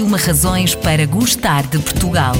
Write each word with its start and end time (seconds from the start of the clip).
101 0.00 0.16
razões 0.16 0.74
para 0.74 1.04
gostar 1.04 1.66
de 1.66 1.78
Portugal. 1.78 2.32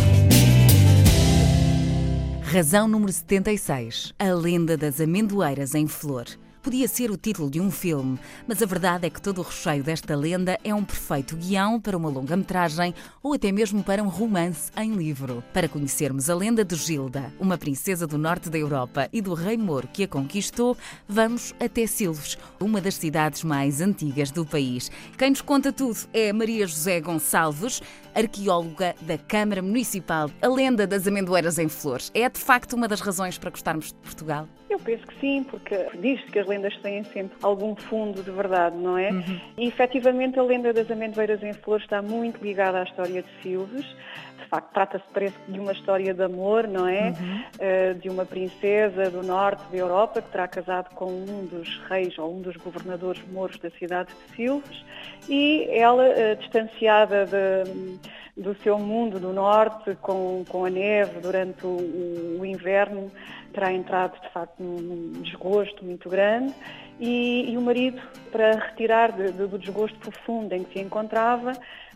Razão 2.43 2.89
número 2.89 3.13
76. 3.13 4.15
A 4.19 4.33
lenda 4.33 4.79
das 4.79 4.99
amendoeiras 4.99 5.75
em 5.75 5.87
flor. 5.87 6.25
Podia 6.63 6.87
ser 6.87 7.11
o 7.11 7.17
título 7.17 7.51
de 7.51 7.59
um 7.59 7.71
filme, 7.71 8.19
mas 8.47 8.63
a 8.63 8.67
verdade 8.67 9.07
é 9.07 9.11
que 9.11 9.21
todo 9.21 9.39
o 9.39 9.43
recheio 9.43 9.83
desta 9.83 10.15
lenda 10.15 10.59
é 10.63 10.75
um 10.75 10.85
perfeito 10.85 11.35
guião 11.35 11.81
para 11.81 11.97
uma 11.97 12.11
longa-metragem 12.11 12.95
ou 13.23 13.33
até 13.33 13.51
mesmo 13.51 13.83
para 13.83 14.03
um 14.03 14.09
romance 14.09 14.71
em 14.77 14.93
livro. 14.93 15.43
Para 15.55 15.71
conhecermos 15.71 16.29
a 16.29 16.35
lenda 16.35 16.63
de 16.63 16.77
Gilda, 16.77 17.33
uma 17.41 17.57
princesa 17.57 18.07
do 18.07 18.19
norte 18.19 18.51
da 18.51 18.59
Europa, 18.59 19.09
e 19.11 19.23
do 19.23 19.33
rei 19.33 19.57
Moro 19.57 19.89
que 19.89 20.05
a 20.05 20.09
conquistou, 20.09 20.77
vamos 21.09 21.55
até 21.59 21.87
Silves, 21.87 22.37
uma 22.61 22.79
das 22.79 22.97
cidades 22.97 23.43
mais 23.43 23.81
antigas 23.81 24.31
do 24.31 24.45
país. 24.45 24.91
Quem 25.17 25.31
nos 25.31 25.41
conta 25.41 25.73
tudo 25.73 25.99
é 26.13 26.31
Maria 26.31 26.67
José 26.67 27.01
Gonçalves, 27.01 27.81
arqueóloga 28.15 28.95
da 29.01 29.17
Câmara 29.17 29.63
Municipal. 29.63 30.31
A 30.43 30.49
lenda 30.49 30.87
das 30.87 31.07
amendoeiras 31.07 31.59
em 31.59 31.69
flores 31.69 32.11
é 32.13 32.29
de 32.29 32.39
facto 32.39 32.75
uma 32.75 32.87
das 32.87 33.01
razões 33.01 33.39
para 33.39 33.51
gostarmos 33.51 33.87
de 33.87 33.95
Portugal? 33.95 34.47
Eu 34.69 34.79
penso 34.79 35.05
que 35.07 35.21
sim, 35.21 35.45
porque 35.51 35.77
diz-se 35.99 36.31
que 36.31 36.39
as 36.39 36.47
lendas 36.51 36.77
têm 36.79 37.05
sempre 37.05 37.39
algum 37.43 37.77
fundo 37.77 38.23
de 38.23 38.31
verdade, 38.31 38.77
não 38.77 38.99
é? 38.99 39.11
Uhum. 39.11 39.41
E 39.57 39.69
efetivamente 39.69 40.39
a 40.39 40.43
lenda 40.43 40.73
das 40.73 40.91
amendoeiras 40.91 41.43
em 41.43 41.53
flores 41.53 41.85
está 41.85 42.03
muito 42.03 42.43
ligada 42.43 42.81
à 42.81 42.83
história 42.83 43.23
de 43.23 43.29
Silves. 43.43 43.87
De 44.39 44.47
facto, 44.51 44.73
trata-se, 44.73 45.05
parece, 45.15 45.37
de 45.47 45.61
uma 45.61 45.71
história 45.71 46.13
de 46.13 46.23
amor, 46.23 46.67
não 46.67 46.89
é? 46.89 47.11
Uhum. 47.11 47.43
Uh, 47.55 47.95
de 48.01 48.09
uma 48.09 48.27
princesa 48.27 49.09
do 49.09 49.23
norte 49.23 49.63
da 49.71 49.79
Europa 49.79 50.21
que 50.21 50.31
terá 50.31 50.49
casado 50.49 50.93
com 50.95 51.07
um 51.07 51.47
dos 51.47 51.79
reis 51.89 52.19
ou 52.19 52.35
um 52.35 52.41
dos 52.41 52.57
governadores 52.57 53.23
moros 53.31 53.59
da 53.59 53.71
cidade 53.71 54.11
de 54.11 54.35
Silves 54.35 54.85
e 55.29 55.69
ela, 55.71 56.03
uh, 56.03 56.37
distanciada 56.37 57.27
de 57.27 57.99
do 58.41 58.55
seu 58.63 58.79
mundo 58.79 59.21
do 59.21 59.33
norte, 59.33 59.95
com, 60.01 60.45
com 60.49 60.65
a 60.65 60.71
neve 60.71 61.21
durante 61.21 61.67
o, 61.67 62.39
o 62.41 62.45
inverno, 62.45 63.11
terá 63.53 63.73
entrado 63.73 64.19
de 64.21 64.29
facto 64.33 64.63
num 64.63 65.21
desgosto 65.23 65.85
muito 65.85 66.09
grande. 66.09 66.55
E, 66.99 67.51
e 67.51 67.57
o 67.57 67.61
marido, 67.61 68.01
para 68.33 68.53
retirar 68.53 69.13
de, 69.13 69.33
de, 69.33 69.47
do 69.47 69.59
desgosto 69.59 69.99
profundo 69.99 70.55
em 70.55 70.65
que 70.65 70.79
se 70.79 70.85
encontrava, 70.85 71.53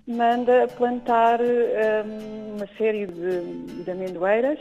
manda 0.06 0.68
plantar 0.76 1.40
um, 1.40 2.56
uma 2.56 2.66
série 2.78 3.06
de, 3.06 3.82
de 3.82 3.90
amendoeiras 3.90 4.58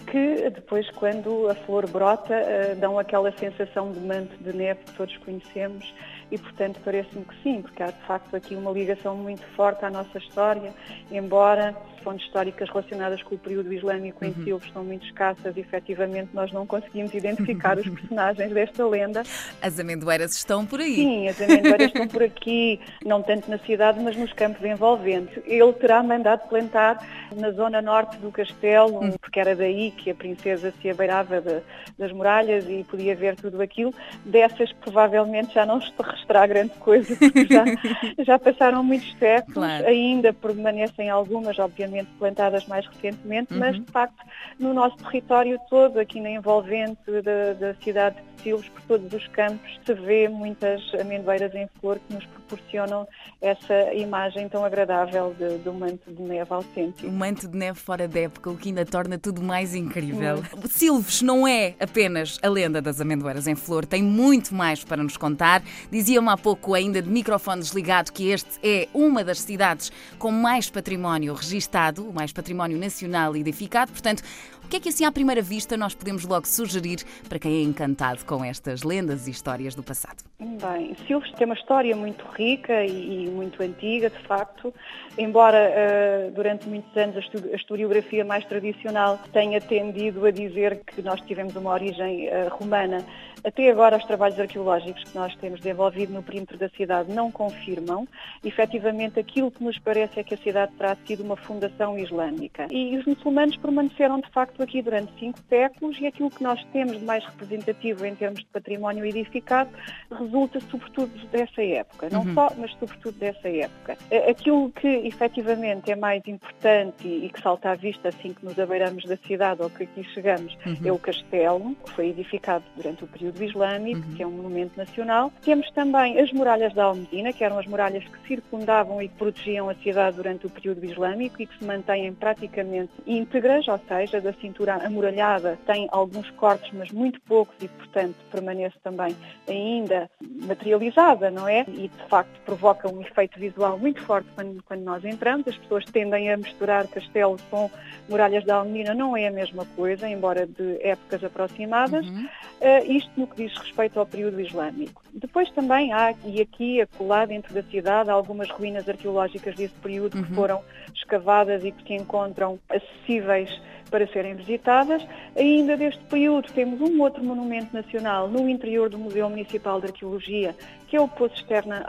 que 0.00 0.50
depois, 0.50 0.88
quando 0.90 1.48
a 1.48 1.54
flor 1.54 1.88
brota, 1.88 2.34
uh, 2.34 2.76
dão 2.76 2.98
aquela 2.98 3.30
sensação 3.32 3.92
de 3.92 4.00
manto 4.00 4.36
de 4.42 4.52
neve 4.52 4.80
que 4.84 4.92
todos 4.92 5.16
conhecemos 5.18 5.92
e, 6.30 6.38
portanto, 6.38 6.80
parece-me 6.84 7.24
que 7.24 7.42
sim, 7.42 7.62
porque 7.62 7.82
há 7.82 7.86
de 7.86 8.00
facto 8.06 8.34
aqui 8.34 8.54
uma 8.56 8.70
ligação 8.72 9.16
muito 9.16 9.44
forte 9.54 9.84
à 9.84 9.90
nossa 9.90 10.18
história, 10.18 10.72
embora 11.10 11.76
fontes 12.02 12.26
históricas 12.26 12.68
relacionadas 12.68 13.22
com 13.22 13.34
o 13.34 13.38
período 13.38 13.72
islâmico 13.72 14.24
em 14.24 14.28
uhum. 14.28 14.44
Silves 14.44 14.72
são 14.72 14.84
muito 14.84 15.06
escassas 15.06 15.56
efetivamente, 15.56 16.30
nós 16.34 16.52
não 16.52 16.66
conseguimos 16.66 17.12
identificar 17.14 17.78
os 17.78 17.88
personagens 17.88 18.52
desta 18.52 18.86
lenda. 18.86 19.22
As 19.62 19.78
amendoeiras 19.78 20.34
estão 20.34 20.66
por 20.66 20.80
aí. 20.80 20.96
Sim, 20.96 21.28
as 21.28 21.40
amendoeiras 21.40 21.86
estão 21.86 22.08
por 22.08 22.22
aqui, 22.22 22.80
não 23.04 23.22
tanto 23.22 23.50
na 23.50 23.58
cidade, 23.58 24.00
mas 24.00 24.16
nos 24.16 24.32
campos 24.32 24.62
envolventes. 24.64 25.42
Ele 25.46 25.72
terá 25.74 26.02
mandado 26.02 26.48
plantar 26.48 26.98
na 27.34 27.50
zona 27.52 27.80
norte 27.80 28.16
do 28.18 28.30
castelo, 28.30 29.00
uhum. 29.00 29.12
porque 29.20 29.40
era 29.40 29.56
daí 29.56 29.83
que 29.90 30.10
a 30.10 30.14
princesa 30.14 30.72
se 30.80 30.90
abeirava 30.90 31.40
de, 31.40 31.60
das 31.98 32.12
muralhas 32.12 32.64
e 32.68 32.84
podia 32.84 33.14
ver 33.14 33.36
tudo 33.36 33.60
aquilo. 33.60 33.92
Dessas, 34.24 34.72
provavelmente, 34.72 35.54
já 35.54 35.64
não 35.66 35.78
restará 35.78 36.46
grande 36.46 36.74
coisa, 36.80 37.16
porque 37.16 37.46
já, 37.46 37.64
já 38.24 38.38
passaram 38.38 38.82
muitos 38.82 39.12
séculos, 39.18 39.54
claro. 39.54 39.86
ainda 39.86 40.32
permanecem 40.32 41.10
algumas, 41.10 41.58
obviamente 41.58 42.08
plantadas 42.18 42.66
mais 42.66 42.86
recentemente, 42.86 43.52
uhum. 43.52 43.60
mas 43.60 43.76
de 43.76 43.90
facto 43.90 44.24
no 44.58 44.72
nosso 44.72 44.96
território 44.98 45.58
todo, 45.68 45.98
aqui 45.98 46.20
na 46.20 46.30
envolvente 46.30 47.00
da, 47.22 47.52
da 47.54 47.74
cidade 47.74 48.16
de 48.16 48.33
Silves, 48.44 48.68
por 48.68 48.82
todos 48.82 49.12
os 49.12 49.26
campos, 49.28 49.80
se 49.84 49.94
vê 49.94 50.28
muitas 50.28 50.80
amendoeiras 51.00 51.52
em 51.54 51.68
flor 51.80 51.98
que 51.98 52.14
nos 52.14 52.24
proporcionam 52.26 53.08
essa 53.42 53.92
imagem 53.94 54.48
tão 54.48 54.64
agradável 54.64 55.34
de, 55.36 55.58
do 55.58 55.72
manto 55.72 56.12
de 56.12 56.22
neve 56.22 56.54
autêntico. 56.54 57.08
O 57.08 57.12
manto 57.12 57.48
de 57.48 57.56
neve 57.56 57.78
fora 57.78 58.06
da 58.06 58.20
época, 58.20 58.50
o 58.50 58.56
que 58.56 58.68
ainda 58.68 58.86
torna 58.86 59.18
tudo 59.18 59.42
mais 59.42 59.74
incrível. 59.74 60.36
Uhum. 60.36 60.68
Silves 60.68 61.22
não 61.22 61.48
é 61.48 61.74
apenas 61.80 62.38
a 62.40 62.48
lenda 62.48 62.80
das 62.80 63.00
amendoeiras 63.00 63.48
em 63.48 63.56
flor, 63.56 63.84
tem 63.84 64.02
muito 64.02 64.54
mais 64.54 64.84
para 64.84 65.02
nos 65.02 65.16
contar. 65.16 65.62
Dizia-me 65.90 66.28
há 66.28 66.36
pouco, 66.36 66.74
ainda 66.74 67.02
de 67.02 67.08
microfone 67.08 67.60
desligado, 67.60 68.12
que 68.12 68.28
este 68.28 68.60
é 68.62 68.88
uma 68.94 69.24
das 69.24 69.40
cidades 69.40 69.90
com 70.18 70.30
mais 70.30 70.70
património 70.70 71.34
registado 71.34 72.04
mais 72.12 72.32
património 72.32 72.78
nacional 72.78 73.36
edificado. 73.36 73.92
Portanto, 73.92 74.22
o 74.64 74.68
que 74.68 74.76
é 74.76 74.80
que 74.80 74.88
assim 74.88 75.04
à 75.04 75.12
primeira 75.12 75.42
vista 75.42 75.76
nós 75.76 75.94
podemos 75.94 76.24
logo 76.24 76.46
sugerir 76.48 77.04
para 77.28 77.38
quem 77.38 77.58
é 77.58 77.62
encantado 77.62 78.24
com 78.24 78.33
estas 78.42 78.82
lendas 78.82 79.28
e 79.28 79.30
histórias 79.30 79.74
do 79.74 79.82
passado? 79.82 80.24
Bem, 80.40 80.96
Silves 81.06 81.30
tem 81.32 81.44
uma 81.44 81.54
história 81.54 81.94
muito 81.94 82.24
rica 82.32 82.84
e, 82.84 83.28
muito 83.28 83.62
antiga, 83.62 84.08
de 84.08 84.18
facto, 84.26 84.72
embora 85.18 85.70
uh, 85.70 86.30
durante 86.32 86.66
muitos 86.66 86.96
anos 86.96 87.16
a 87.16 87.56
historiografia 87.56 88.24
mais 88.24 88.44
tradicional 88.46 89.20
tenha 89.32 89.60
tendido 89.60 90.24
a 90.24 90.30
dizer 90.30 90.80
que 90.86 91.02
nós 91.02 91.20
tivemos 91.20 91.54
uma 91.54 91.70
origem 91.70 92.28
uh, 92.28 92.48
romana 92.50 93.04
até 93.44 93.70
agora, 93.70 93.98
os 93.98 94.04
trabalhos 94.04 94.40
arqueológicos 94.40 95.04
que 95.04 95.14
nós 95.14 95.36
temos 95.36 95.60
desenvolvido 95.60 96.14
no 96.14 96.22
perímetro 96.22 96.56
da 96.56 96.68
cidade 96.70 97.12
não 97.12 97.30
confirmam. 97.30 98.08
Efetivamente, 98.42 99.20
aquilo 99.20 99.50
que 99.50 99.62
nos 99.62 99.78
parece 99.78 100.18
é 100.18 100.24
que 100.24 100.32
a 100.32 100.38
cidade 100.38 100.72
terá 100.72 100.96
sido 101.06 101.22
uma 101.22 101.36
fundação 101.36 101.98
islâmica. 101.98 102.66
E 102.70 102.96
os 102.96 103.04
muçulmanos 103.04 103.56
permaneceram, 103.58 104.20
de 104.20 104.30
facto, 104.30 104.62
aqui 104.62 104.80
durante 104.80 105.12
cinco 105.18 105.38
séculos 105.48 106.00
e 106.00 106.06
aquilo 106.06 106.30
que 106.30 106.42
nós 106.42 106.64
temos 106.72 106.98
de 106.98 107.04
mais 107.04 107.22
representativo 107.24 108.06
em 108.06 108.14
termos 108.14 108.40
de 108.40 108.46
património 108.46 109.04
edificado 109.04 109.68
resulta, 110.10 110.58
sobretudo, 110.60 111.12
dessa 111.28 111.62
época. 111.62 112.08
Não 112.10 112.22
uhum. 112.22 112.34
só, 112.34 112.48
mas 112.56 112.72
sobretudo 112.72 113.18
dessa 113.18 113.48
época. 113.48 113.98
Aquilo 114.28 114.70
que, 114.70 114.88
efetivamente, 114.88 115.90
é 115.90 115.96
mais 115.96 116.22
importante 116.26 117.06
e 117.06 117.28
que 117.28 117.42
salta 117.42 117.70
à 117.70 117.74
vista 117.74 118.08
assim 118.08 118.32
que 118.32 118.44
nos 118.44 118.58
abeiramos 118.58 119.04
da 119.04 119.18
cidade 119.18 119.60
ou 119.60 119.68
que 119.68 119.82
aqui 119.82 120.02
chegamos 120.14 120.56
uhum. 120.64 120.76
é 120.82 120.92
o 120.92 120.98
castelo, 120.98 121.74
que 121.84 121.90
foi 121.90 122.08
edificado 122.08 122.64
durante 122.74 123.04
o 123.04 123.06
período 123.06 123.33
período 123.34 123.44
islâmico, 123.44 124.06
uhum. 124.06 124.14
que 124.14 124.22
é 124.22 124.26
um 124.26 124.30
monumento 124.30 124.76
nacional. 124.76 125.32
Temos 125.42 125.70
também 125.72 126.18
as 126.20 126.32
muralhas 126.32 126.72
da 126.74 126.84
Almedina, 126.84 127.32
que 127.32 127.44
eram 127.44 127.58
as 127.58 127.66
muralhas 127.66 128.04
que 128.04 128.28
circundavam 128.28 129.02
e 129.02 129.08
protegiam 129.08 129.68
a 129.68 129.74
cidade 129.74 130.16
durante 130.16 130.46
o 130.46 130.50
período 130.50 130.84
islâmico 130.84 131.42
e 131.42 131.46
que 131.46 131.58
se 131.58 131.64
mantêm 131.64 132.12
praticamente 132.14 132.92
íntegras, 133.06 133.66
ou 133.68 133.80
seja, 133.88 134.20
da 134.20 134.32
cintura 134.34 134.74
amuralhada 134.74 135.58
tem 135.66 135.88
alguns 135.90 136.30
cortes, 136.30 136.70
mas 136.72 136.90
muito 136.90 137.20
poucos 137.22 137.54
e, 137.60 137.68
portanto, 137.68 138.16
permanece 138.30 138.76
também 138.82 139.16
ainda 139.48 140.10
materializada, 140.46 141.30
não 141.30 141.48
é? 141.48 141.64
E, 141.68 141.88
de 141.88 142.08
facto, 142.08 142.40
provoca 142.44 142.92
um 142.92 143.00
efeito 143.02 143.38
visual 143.38 143.78
muito 143.78 144.00
forte 144.02 144.28
quando, 144.34 144.62
quando 144.64 144.82
nós 144.82 145.04
entramos. 145.04 145.46
As 145.48 145.56
pessoas 145.56 145.84
tendem 145.86 146.32
a 146.32 146.36
misturar 146.36 146.86
castelo 146.86 147.36
com 147.50 147.70
muralhas 148.08 148.44
da 148.44 148.56
Almedina, 148.56 148.94
não 148.94 149.16
é 149.16 149.28
a 149.28 149.30
mesma 149.30 149.66
coisa, 149.76 150.08
embora 150.08 150.46
de 150.46 150.78
épocas 150.80 151.24
aproximadas. 151.24 152.06
Uhum. 152.06 152.28
Uh, 152.60 152.92
isto 152.92 153.10
no 153.24 153.26
que 153.26 153.42
diz 153.42 153.56
respeito 153.56 153.98
ao 153.98 154.06
período 154.06 154.40
islâmico. 154.40 155.02
Depois 155.12 155.50
também 155.50 155.92
há, 155.92 156.14
e 156.24 156.40
aqui 156.40 156.80
acolá 156.80 157.24
dentro 157.24 157.54
da 157.54 157.62
cidade, 157.62 158.10
algumas 158.10 158.50
ruínas 158.50 158.88
arqueológicas 158.88 159.56
desse 159.56 159.74
período 159.74 160.16
uhum. 160.16 160.24
que 160.24 160.34
foram 160.34 160.62
escavadas 160.94 161.64
e 161.64 161.72
que 161.72 161.82
se 161.86 161.94
encontram 161.94 162.58
acessíveis 162.68 163.50
para 163.94 164.08
serem 164.08 164.34
visitadas. 164.34 165.06
Ainda 165.36 165.76
deste 165.76 166.02
período 166.06 166.50
temos 166.52 166.80
um 166.80 167.00
outro 167.00 167.22
monumento 167.22 167.72
nacional 167.72 168.26
no 168.26 168.48
interior 168.48 168.90
do 168.90 168.98
Museu 168.98 169.30
Municipal 169.30 169.80
de 169.80 169.86
Arqueologia, 169.86 170.52
que 170.88 170.96
é 170.96 171.00
o 171.00 171.06
Poço 171.06 171.36
Externa 171.36 171.86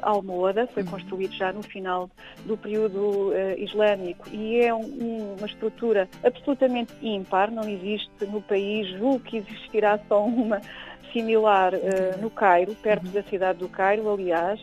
Almoada, 0.00 0.66
foi 0.68 0.82
uhum. 0.82 0.88
construído 0.88 1.34
já 1.34 1.52
no 1.52 1.62
final 1.62 2.08
do 2.46 2.56
período 2.56 3.32
uh, 3.32 3.58
islâmico 3.58 4.30
e 4.32 4.60
é 4.60 4.72
um, 4.72 5.34
uma 5.36 5.46
estrutura 5.46 6.08
absolutamente 6.24 6.94
ímpar, 7.02 7.50
não 7.50 7.68
existe 7.68 8.10
no 8.22 8.40
país, 8.40 8.88
julgo 8.98 9.20
que 9.20 9.36
existirá 9.36 10.00
só 10.08 10.24
uma 10.24 10.62
similar 11.12 11.74
uh, 11.74 12.18
no 12.18 12.30
Cairo, 12.30 12.74
perto 12.76 13.04
uhum. 13.04 13.12
da 13.12 13.22
cidade 13.24 13.58
do 13.58 13.68
Cairo, 13.68 14.10
aliás. 14.10 14.58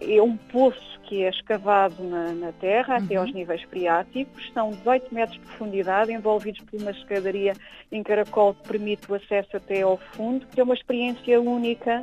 É 0.00 0.22
um 0.22 0.36
poço 0.36 1.00
que 1.02 1.24
é 1.24 1.28
escavado 1.28 2.02
na, 2.04 2.32
na 2.32 2.52
terra 2.52 2.96
uhum. 2.96 3.04
até 3.04 3.16
aos 3.16 3.32
níveis 3.32 3.62
freáticos, 3.64 4.50
são 4.54 4.70
18 4.70 5.14
metros 5.14 5.38
de 5.38 5.44
profundidade, 5.44 6.12
envolvidos 6.12 6.60
por 6.62 6.80
uma 6.80 6.92
escadaria 6.92 7.52
em 7.90 8.02
caracol 8.02 8.54
que 8.54 8.68
permite 8.68 9.10
o 9.10 9.14
acesso 9.14 9.56
até 9.56 9.82
ao 9.82 9.96
fundo. 9.96 10.46
É 10.56 10.62
uma 10.62 10.74
experiência 10.74 11.40
única 11.40 12.00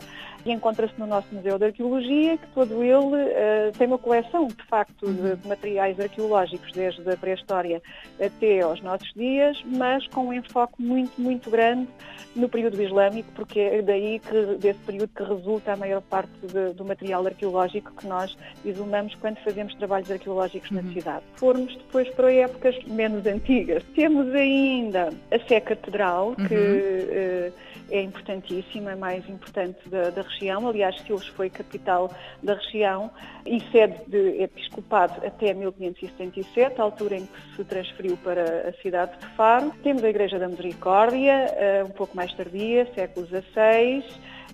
e 0.47 0.51
encontra-se 0.51 0.93
no 0.97 1.05
nosso 1.05 1.27
Museu 1.33 1.59
de 1.59 1.65
Arqueologia, 1.65 2.37
que 2.37 2.47
todo 2.53 2.81
ele 2.81 2.95
uh, 2.95 3.71
tem 3.77 3.87
uma 3.87 3.97
coleção, 3.97 4.47
de 4.47 4.63
facto, 4.63 5.11
de, 5.11 5.21
uhum. 5.21 5.37
materiais 5.45 5.99
arqueológicos, 5.99 6.71
desde 6.71 7.09
a 7.09 7.17
pré-história 7.17 7.81
até 8.19 8.61
aos 8.61 8.81
nossos 8.81 9.11
dias, 9.13 9.61
mas 9.65 10.07
com 10.07 10.27
um 10.27 10.33
enfoque 10.33 10.81
muito, 10.81 11.19
muito 11.19 11.49
grande 11.49 11.87
no 12.35 12.47
período 12.47 12.81
islâmico, 12.81 13.29
porque 13.33 13.59
é 13.59 13.81
daí 13.81 14.19
que, 14.19 14.55
desse 14.57 14.79
período 14.79 15.09
que 15.09 15.23
resulta 15.23 15.73
a 15.73 15.75
maior 15.75 16.01
parte 16.01 16.31
de, 16.41 16.73
do 16.73 16.85
material 16.85 17.25
arqueológico 17.25 17.91
que 17.91 18.07
nós 18.07 18.37
exumamos 18.63 19.15
quando 19.15 19.37
fazemos 19.43 19.73
trabalhos 19.75 20.09
arqueológicos 20.09 20.71
uhum. 20.71 20.81
na 20.81 20.93
cidade. 20.93 21.23
Formos 21.35 21.75
depois 21.75 22.07
para 22.09 22.31
épocas 22.31 22.77
menos 22.85 23.25
antigas. 23.25 23.83
Temos 23.95 24.33
ainda 24.33 25.09
a 25.31 25.39
Sé 25.47 25.59
Catedral, 25.59 26.35
que 26.35 26.53
uhum. 26.53 27.49
uh, 27.49 27.53
é 27.89 28.01
importantíssima, 28.01 28.91
é 28.91 28.95
mais 28.95 29.27
importante 29.29 29.77
da, 29.89 30.09
da 30.09 30.21
região. 30.21 30.36
Aliás, 30.67 30.99
Silves 31.01 31.27
foi 31.27 31.49
capital 31.49 32.11
da 32.43 32.55
região 32.55 33.09
e 33.45 33.59
sede 33.71 33.97
de 34.07 34.41
episcopado 34.41 35.25
até 35.25 35.53
1577, 35.53 36.79
a 36.79 36.83
altura 36.83 37.17
em 37.17 37.25
que 37.25 37.55
se 37.55 37.63
transferiu 37.63 38.17
para 38.17 38.69
a 38.69 38.73
cidade 38.81 39.17
de 39.19 39.25
Faro. 39.35 39.71
Temos 39.83 40.03
a 40.03 40.09
Igreja 40.09 40.37
da 40.37 40.47
Misericórdia, 40.47 41.47
uh, 41.83 41.87
um 41.87 41.91
pouco 41.91 42.15
mais 42.15 42.33
tardia, 42.33 42.87
século 42.93 43.25
XVI 43.25 44.03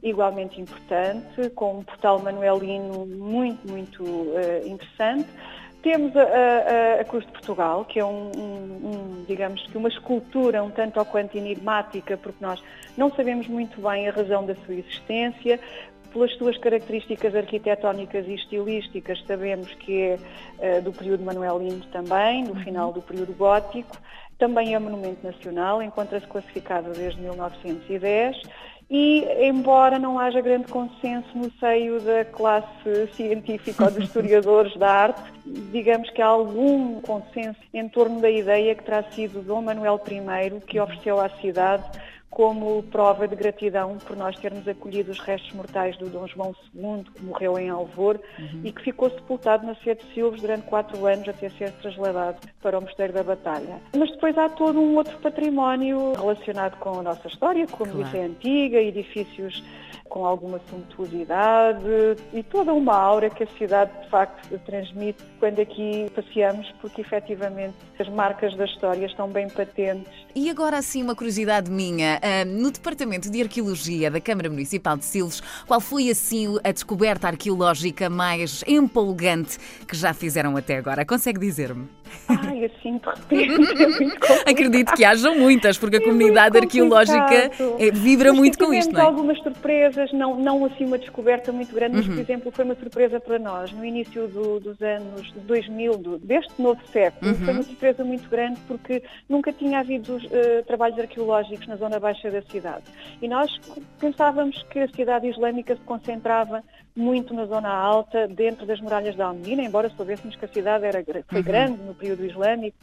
igualmente 0.03 0.59
importante, 0.59 1.49
com 1.51 1.77
um 1.77 1.83
portal 1.83 2.19
manuelino 2.19 3.05
muito, 3.05 3.65
muito 3.71 4.03
uh, 4.03 4.67
interessante. 4.67 5.29
Temos 5.83 6.15
a, 6.15 6.21
a, 6.21 7.01
a, 7.01 7.03
Cruz 7.03 7.25
de 7.25 7.31
Portugal, 7.33 7.83
que 7.83 7.99
é 7.99 8.05
um, 8.05 8.31
um, 8.37 8.39
um, 8.39 9.25
digamos 9.27 9.61
que 9.67 9.77
uma 9.77 9.89
escultura 9.89 10.63
um 10.63 10.71
tanto 10.71 10.97
ou 10.97 11.05
quanto 11.05 11.37
enigmática, 11.37 12.15
porque 12.15 12.37
nós 12.39 12.63
não 12.95 13.11
sabemos 13.13 13.49
muito 13.49 13.81
bem 13.81 14.07
a 14.07 14.11
razão 14.13 14.45
da 14.45 14.55
sua 14.55 14.75
existência. 14.75 15.59
Pelas 16.13 16.31
suas 16.37 16.57
características 16.57 17.35
arquitetónicas 17.35 18.25
e 18.27 18.35
estilísticas, 18.35 19.21
sabemos 19.27 19.73
que 19.73 20.01
é 20.01 20.77
uh, 20.77 20.81
do 20.81 20.93
período 20.93 21.25
manuelino 21.25 21.83
também, 21.91 22.45
do 22.45 22.55
final 22.55 22.93
do 22.93 23.01
período 23.01 23.33
gótico. 23.33 23.97
Também 24.37 24.75
é 24.75 24.79
monumento 24.79 25.25
nacional, 25.25 25.81
encontra-se 25.81 26.27
classificado 26.27 26.93
desde 26.93 27.19
1910 27.19 28.41
e, 28.95 29.25
embora 29.47 29.97
não 29.97 30.19
haja 30.19 30.39
grande 30.39 30.67
consenso 30.67 31.27
no 31.35 31.51
seio 31.59 31.99
da 31.99 32.23
classe 32.25 33.07
científica 33.13 33.85
ou 33.85 33.91
dos 33.91 34.03
historiadores 34.05 34.77
da 34.77 34.87
arte, 34.87 35.23
digamos 35.71 36.11
que 36.11 36.21
há 36.21 36.27
algum 36.27 37.01
consenso 37.01 37.59
em 37.73 37.89
torno 37.89 38.21
da 38.21 38.29
ideia 38.29 38.75
que 38.75 38.83
terá 38.83 39.01
sido 39.09 39.41
Dom 39.41 39.63
Manuel 39.63 39.99
I 40.07 40.61
que 40.67 40.79
ofereceu 40.79 41.19
à 41.19 41.27
cidade 41.41 41.83
como 42.33 42.81
prova 42.83 43.27
de 43.27 43.35
gratidão 43.35 43.97
por 43.99 44.17
nós 44.17 44.35
termos 44.39 44.67
acolhido 44.67 45.11
os 45.11 45.19
restos 45.19 45.53
mortais 45.53 45.95
do 45.97 46.09
Dom 46.09 46.27
João 46.27 46.55
II, 46.73 47.03
que 47.13 47.23
morreu 47.23 47.59
em 47.59 47.69
Alvor 47.69 48.19
uhum. 48.39 48.61
e 48.63 48.71
que 48.71 48.81
ficou 48.81 49.09
sepultado 49.11 49.67
na 49.67 49.75
Sede 49.75 50.03
de 50.03 50.13
Silves 50.15 50.41
durante 50.41 50.63
quatro 50.63 51.05
anos 51.05 51.29
até 51.29 51.47
ser 51.49 51.71
trasladado 51.73 52.37
para 52.59 52.79
o 52.79 52.81
Mosteiro 52.81 53.13
da 53.13 53.21
Batalha. 53.21 53.79
Mas 53.95 54.09
depois 54.09 54.35
há 54.35 54.49
todo 54.49 54.79
um 54.81 54.95
outro 54.95 55.15
património 55.19 56.13
relacionado 56.13 56.75
com 56.79 56.99
a 56.99 57.03
nossa 57.03 57.27
história, 57.27 57.67
como 57.67 57.91
claro. 57.91 58.03
disse, 58.05 58.17
é 58.17 58.25
antiga, 58.25 58.81
edifícios 58.81 59.63
com 60.13 60.27
alguma 60.27 60.61
suntuosidade 60.69 61.83
e 62.31 62.43
toda 62.43 62.71
uma 62.71 62.95
aura 62.95 63.31
que 63.31 63.43
a 63.43 63.47
cidade 63.57 63.91
de 64.03 64.09
facto 64.09 64.59
transmite 64.59 65.23
quando 65.39 65.59
aqui 65.59 66.07
passeamos, 66.13 66.71
porque 66.79 67.01
efetivamente 67.01 67.73
as 67.97 68.07
marcas 68.09 68.55
da 68.55 68.65
história 68.65 69.07
estão 69.07 69.27
bem 69.27 69.49
patentes. 69.49 70.13
E 70.35 70.51
agora 70.51 70.77
assim 70.77 71.01
uma 71.01 71.15
curiosidade 71.15 71.71
minha, 71.71 72.19
no 72.45 72.71
Departamento 72.71 73.29
de 73.29 73.41
Arqueologia 73.41 74.09
da 74.09 74.21
Câmara 74.21 74.49
Municipal 74.49 74.97
de 74.97 75.05
Silves, 75.05 75.41
qual 75.67 75.81
foi 75.81 76.09
assim 76.09 76.57
a 76.63 76.71
descoberta 76.71 77.27
arqueológica 77.27 78.09
mais 78.09 78.63
empolgante 78.67 79.57
que 79.87 79.95
já 79.95 80.13
fizeram 80.13 80.55
até 80.57 80.77
agora? 80.77 81.05
Consegue 81.05 81.39
dizer-me? 81.39 81.87
Ai, 82.27 82.65
assim 82.65 82.99
de 83.29 83.35
repente 83.35 84.45
é 84.45 84.51
Acredito 84.51 84.93
que 84.93 85.03
hajam 85.03 85.37
muitas, 85.37 85.77
porque 85.77 85.97
a 85.97 85.99
é 85.99 86.03
comunidade 86.03 86.57
arqueológica 86.57 87.51
eh, 87.79 87.91
vibra 87.91 88.29
mas 88.29 88.39
muito 88.39 88.57
com 88.57 88.73
isto, 88.73 88.93
não 88.93 89.01
é? 89.01 89.03
algumas 89.03 89.37
surpresas, 89.39 90.11
não, 90.13 90.35
não 90.39 90.65
assim 90.65 90.85
uma 90.85 90.97
descoberta 90.97 91.51
muito 91.51 91.73
grande, 91.73 91.97
mas, 91.97 92.07
uhum. 92.07 92.13
por 92.13 92.21
exemplo, 92.21 92.51
foi 92.51 92.65
uma 92.65 92.75
surpresa 92.75 93.19
para 93.19 93.39
nós 93.39 93.71
no 93.71 93.83
início 93.83 94.27
do, 94.27 94.59
dos 94.59 94.81
anos 94.81 95.31
2000, 95.45 95.97
do, 95.97 96.17
deste 96.19 96.61
novo 96.61 96.79
século. 96.91 97.31
Uhum. 97.31 97.37
Foi 97.37 97.53
uma 97.53 97.63
surpresa 97.63 98.03
muito 98.03 98.29
grande 98.29 98.59
porque 98.67 99.03
nunca 99.27 99.51
tinha 99.51 99.79
havido 99.79 100.15
uh, 100.15 100.63
trabalhos 100.65 100.99
arqueológicos 100.99 101.67
na 101.67 101.75
zona 101.75 101.99
baixa 101.99 102.12
da 102.21 102.41
cidade. 102.43 102.83
E 103.21 103.27
nós 103.27 103.59
pensávamos 103.99 104.61
que 104.69 104.79
a 104.79 104.87
cidade 104.87 105.27
islâmica 105.27 105.75
se 105.75 105.81
concentrava 105.81 106.63
muito 106.95 107.33
na 107.33 107.45
zona 107.45 107.69
alta, 107.69 108.27
dentro 108.27 108.65
das 108.65 108.79
muralhas 108.79 109.15
da 109.15 109.25
Almedina, 109.25 109.63
embora 109.63 109.89
soubéssemos 109.89 110.35
que 110.35 110.45
a 110.45 110.47
cidade 110.47 110.85
era, 110.85 111.03
foi 111.03 111.39
uhum. 111.39 111.43
grande 111.43 111.81
no 111.81 111.95
período 111.95 112.23
islâmico 112.23 112.77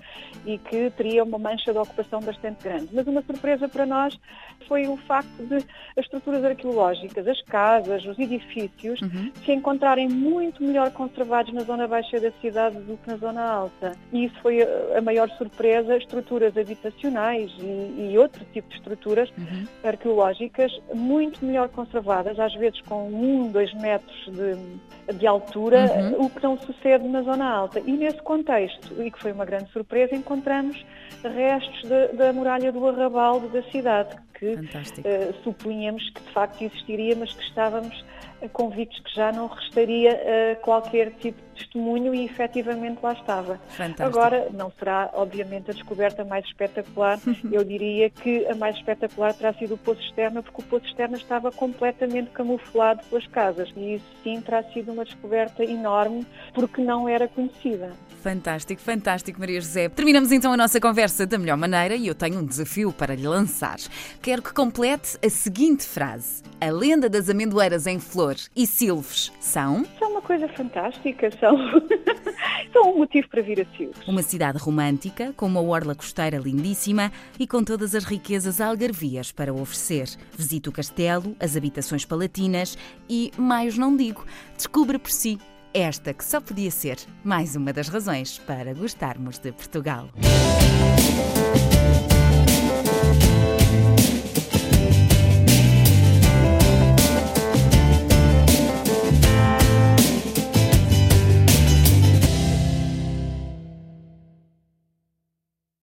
e 0.45 0.59
que 0.59 0.91
teria 0.91 1.23
uma 1.23 1.39
mancha 1.39 1.73
de 1.73 1.79
ocupação 1.79 2.21
bastante 2.21 2.65
grande. 2.65 2.89
Mas 2.93 3.07
uma 3.07 3.23
surpresa 3.23 3.69
para 3.69 3.87
nós 3.87 4.19
foi 4.67 4.87
o 4.87 4.97
facto 4.97 5.47
de 5.47 5.57
as 5.57 6.05
estruturas 6.05 6.45
arqueológicas, 6.45 7.27
as 7.27 7.41
casas, 7.43 8.05
os 8.05 8.19
edifícios, 8.19 9.01
uhum. 9.01 9.31
se 9.45 9.53
encontrarem 9.53 10.09
muito 10.09 10.63
melhor 10.63 10.91
conservados 10.91 11.53
na 11.53 11.63
zona 11.63 11.87
baixa 11.87 12.19
da 12.21 12.33
cidade 12.41 12.79
do 12.81 12.97
que 12.97 13.11
na 13.11 13.17
zona 13.17 13.43
alta. 13.43 13.93
E 14.13 14.25
isso 14.25 14.35
foi 14.43 14.61
a 14.97 15.01
maior 15.01 15.29
surpresa, 15.31 15.97
estruturas 15.97 16.57
habitacionais 16.57 17.51
e, 17.59 18.11
e 18.13 18.19
outro 18.19 18.45
tipo 18.53 18.69
de 18.69 18.77
estruturas 18.77 19.10
uhum. 19.19 19.65
arqueológicas 19.85 20.73
muito 20.95 21.45
melhor 21.45 21.69
conservadas, 21.69 22.39
às 22.39 22.55
vezes 22.55 22.81
com 22.83 23.09
um, 23.09 23.51
dois 23.51 23.73
metros 23.75 24.29
de, 24.29 25.15
de 25.15 25.27
altura, 25.27 25.87
uhum. 25.93 26.27
o 26.27 26.31
que 26.31 26.43
não 26.43 26.59
sucede 26.59 27.07
na 27.09 27.23
zona 27.23 27.49
alta. 27.49 27.81
E 27.81 27.93
nesse 27.93 28.23
contexto, 28.23 29.03
e 29.03 29.11
que 29.11 29.19
foi 29.19 29.33
uma 29.33 29.45
grande 29.45 29.71
surpresa, 29.73 30.15
encontramos 30.15 30.85
restos 31.23 31.89
da 32.15 32.33
muralha 32.33 32.73
do 32.73 32.87
arrabaldo 32.87 33.49
da 33.49 33.63
cidade, 33.65 34.17
que 34.35 34.55
uh, 34.55 35.43
supunhamos 35.43 36.09
que 36.11 36.23
de 36.23 36.33
facto 36.33 36.63
existiria, 36.63 37.15
mas 37.17 37.33
que 37.33 37.43
estávamos 37.43 38.05
convictos 38.49 38.99
que 39.01 39.15
já 39.15 39.31
não 39.33 39.49
restaria 39.49 40.15
uh, 40.15 40.61
qualquer 40.63 41.11
tipo 41.17 41.39
de 41.43 41.50
testemunho 41.61 42.15
e 42.15 42.25
efetivamente 42.25 42.99
lá 43.03 43.13
estava. 43.13 43.61
Fantástico. 43.69 44.03
Agora, 44.03 44.49
não 44.53 44.73
será 44.79 45.11
obviamente 45.15 45.71
a 45.71 45.75
descoberta 45.75 46.25
mais 46.25 46.45
espetacular, 46.47 47.19
eu 47.51 47.65
diria 47.65 48.11
que 48.11 48.47
a 48.47 48.55
mais 48.55 48.77
espetacular 48.77 49.35
terá 49.35 49.53
sido 49.55 49.75
o 49.75 49.79
Poço 49.79 50.01
Externo, 50.03 50.43
porque 50.43 50.61
o 50.61 50.65
Poço 50.65 50.87
Externo 50.87 51.17
estava 51.17 51.51
completamente 51.51 52.31
camuflado 52.31 53.03
pelas 53.09 53.27
casas 53.27 53.71
e 53.77 53.95
isso 53.95 54.07
sim 54.23 54.41
terá 54.41 54.63
sido 54.65 54.93
uma 54.93 55.05
descoberta 55.05 55.65
enorme 55.65 56.27
porque 56.53 56.83
não 56.83 57.09
era 57.09 57.29
conhecida. 57.29 57.93
Fantástico, 58.23 58.83
fantástico, 58.83 59.41
Maria 59.41 59.61
José. 59.61 59.89
Terminamos 59.89 60.31
então 60.31 60.53
a 60.53 60.57
nossa 60.57 60.79
conversa 60.79 61.27
da 61.27 61.39
melhor 61.39 61.57
maneira 61.57 61.95
e 61.95 62.07
eu 62.07 62.15
tenho 62.15 62.39
um 62.39 62.45
desafio 62.45 62.93
para 62.93 63.15
lhe 63.15 63.27
lançar. 63.27 63.79
Quero 64.21 64.43
que 64.43 64.53
complete 64.53 65.19
a 65.25 65.31
seguinte 65.31 65.87
frase: 65.87 66.43
A 66.61 66.71
lenda 66.71 67.09
das 67.09 67.31
amendoeiras 67.31 67.87
em 67.87 67.99
flor 67.99 68.37
e 68.55 68.67
silves 68.67 69.33
são. 69.41 69.87
São 69.99 70.11
uma 70.11 70.21
coisa 70.21 70.47
fantástica, 70.49 71.31
são. 71.41 71.50
são 72.73 72.95
um 72.95 72.99
motivo 72.99 73.29
para 73.29 73.43
vir 73.43 73.61
a 73.61 73.77
Silves. 73.77 73.97
Uma 74.07 74.23
cidade 74.23 74.59
romântica, 74.59 75.33
com 75.37 75.47
uma 75.47 75.61
orla 75.61 75.95
costeira 75.95 76.39
lindíssima 76.39 77.13
e 77.39 77.47
com 77.47 77.63
todas 77.63 77.95
as 77.95 78.05
riquezas 78.05 78.61
algarvias 78.61 79.33
para 79.33 79.53
oferecer. 79.53 80.09
Visite 80.37 80.69
o 80.69 80.73
castelo, 80.73 81.37
as 81.41 81.57
habitações 81.57 82.05
palatinas 82.05 82.77
e, 83.09 83.33
mais 83.37 83.77
não 83.77 83.97
digo, 83.97 84.25
descubra 84.57 84.99
por 84.99 85.11
si 85.11 85.39
esta 85.73 86.13
que 86.13 86.25
só 86.25 86.41
podia 86.41 86.71
ser 86.71 86.99
mais 87.23 87.55
uma 87.55 87.73
das 87.73 87.89
razões 87.89 88.39
para 88.39 88.75
gostarmos 88.75 89.39
de 89.39 89.53
Portugal. 89.53 90.09